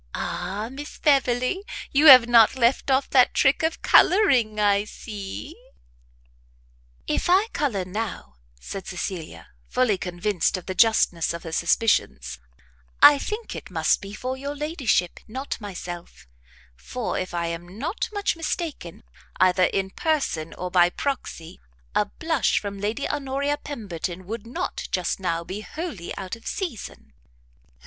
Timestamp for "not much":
17.77-18.35